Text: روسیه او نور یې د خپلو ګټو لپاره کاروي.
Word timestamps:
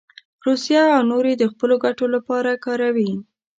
روسیه 0.45 0.81
او 0.95 1.01
نور 1.11 1.23
یې 1.29 1.35
د 1.37 1.43
خپلو 1.51 1.75
ګټو 1.85 2.05
لپاره 2.15 2.61
کاروي. 2.65 3.11